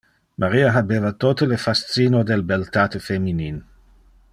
Maria 0.43 0.71
habeva 0.79 1.11
tote 1.25 1.45
le 1.45 1.51
le 1.51 1.57
fascino 1.65 2.23
del 2.31 2.41
beltate 2.53 2.97
feminin. 3.11 3.63